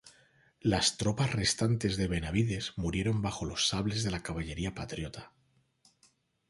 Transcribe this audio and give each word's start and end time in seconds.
Las 0.61 0.97
tropas 0.97 1.31
restantes 1.33 1.95
de 1.95 2.07
Benavides 2.07 2.73
murieron 2.75 3.21
bajo 3.21 3.45
los 3.45 3.67
sables 3.67 4.03
de 4.03 4.09
la 4.09 4.23
caballería 4.23 4.73
patriota. 4.73 5.31